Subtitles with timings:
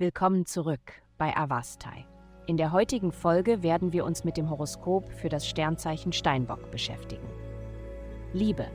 [0.00, 2.06] Willkommen zurück bei Avastai.
[2.46, 7.28] In der heutigen Folge werden wir uns mit dem Horoskop für das Sternzeichen Steinbock beschäftigen.
[8.32, 8.66] Liebe.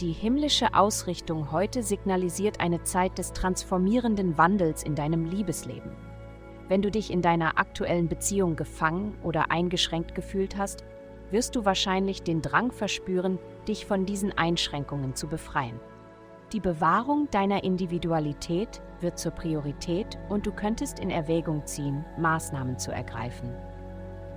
[0.00, 5.92] Die himmlische Ausrichtung heute signalisiert eine Zeit des transformierenden Wandels in deinem Liebesleben.
[6.66, 10.82] Wenn du dich in deiner aktuellen Beziehung gefangen oder eingeschränkt gefühlt hast,
[11.30, 13.38] wirst du wahrscheinlich den Drang verspüren,
[13.68, 15.78] dich von diesen Einschränkungen zu befreien.
[16.52, 22.92] Die Bewahrung deiner Individualität wird zur Priorität und du könntest in Erwägung ziehen, Maßnahmen zu
[22.92, 23.50] ergreifen.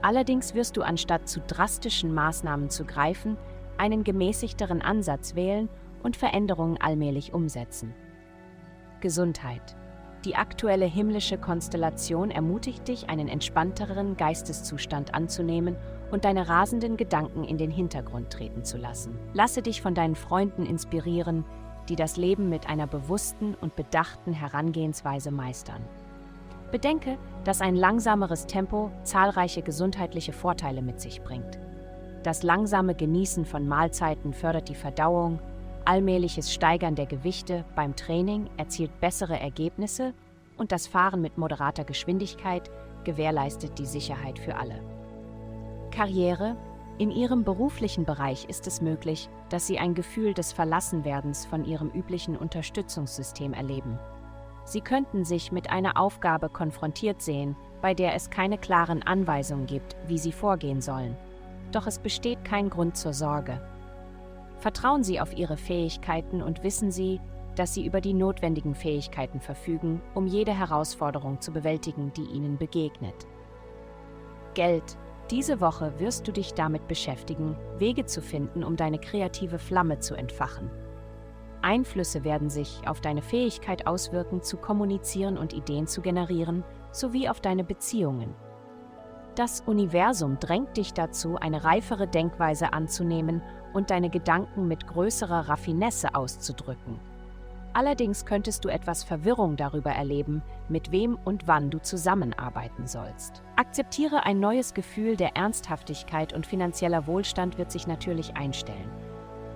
[0.02, 3.36] Allerdings wirst du anstatt zu drastischen Maßnahmen zu greifen,
[3.78, 5.68] einen gemäßigteren Ansatz wählen
[6.04, 7.94] und Veränderungen allmählich umsetzen.
[9.02, 9.76] Gesundheit.
[10.24, 15.76] Die aktuelle himmlische Konstellation ermutigt dich, einen entspannteren Geisteszustand anzunehmen
[16.12, 19.20] und deine rasenden Gedanken in den Hintergrund treten zu lassen.
[19.34, 21.44] Lasse dich von deinen Freunden inspirieren,
[21.90, 25.82] die das Leben mit einer bewussten und bedachten Herangehensweise meistern.
[26.72, 31.60] Bedenke, dass ein langsameres Tempo zahlreiche gesundheitliche Vorteile mit sich bringt.
[32.24, 35.40] Das langsame Genießen von Mahlzeiten fördert die Verdauung,
[35.86, 40.14] allmähliches Steigern der Gewichte beim Training erzielt bessere Ergebnisse
[40.58, 42.70] und das Fahren mit moderater Geschwindigkeit
[43.04, 44.82] gewährleistet die Sicherheit für alle.
[45.92, 46.58] Karriere
[46.98, 51.90] in ihrem beruflichen Bereich ist es möglich, dass sie ein Gefühl des Verlassenwerdens von ihrem
[51.90, 54.00] üblichen Unterstützungssystem erleben.
[54.64, 59.96] Sie könnten sich mit einer Aufgabe konfrontiert sehen, bei der es keine klaren Anweisungen gibt,
[60.08, 61.16] wie sie vorgehen sollen.
[61.72, 63.62] Doch es besteht kein Grund zur Sorge.
[64.60, 67.20] Vertrauen Sie auf Ihre Fähigkeiten und wissen Sie,
[67.56, 73.28] dass Sie über die notwendigen Fähigkeiten verfügen, um jede Herausforderung zu bewältigen, die Ihnen begegnet.
[74.54, 74.98] Geld
[75.32, 80.16] diese Woche wirst du dich damit beschäftigen, Wege zu finden, um deine kreative Flamme zu
[80.16, 80.70] entfachen.
[81.62, 87.42] Einflüsse werden sich auf deine Fähigkeit auswirken, zu kommunizieren und Ideen zu generieren, sowie auf
[87.42, 88.36] deine Beziehungen.
[89.36, 93.42] Das Universum drängt dich dazu, eine reifere Denkweise anzunehmen
[93.74, 97.00] und deine Gedanken mit größerer Raffinesse auszudrücken.
[97.76, 103.44] Allerdings könntest du etwas Verwirrung darüber erleben, mit wem und wann du zusammenarbeiten sollst.
[103.58, 108.90] Akzeptiere ein neues Gefühl der Ernsthaftigkeit und finanzieller Wohlstand wird sich natürlich einstellen.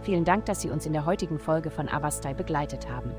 [0.01, 3.13] Vielen Dank, dass Sie uns in der heutigen Folge von Avastai begleitet haben.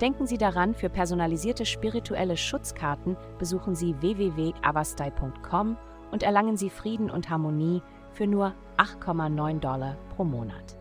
[0.00, 5.76] Denken Sie daran, für personalisierte spirituelle Schutzkarten besuchen Sie www.avastai.com
[6.10, 10.76] und erlangen Sie Frieden und Harmonie für nur 8,9 Dollar pro Monat.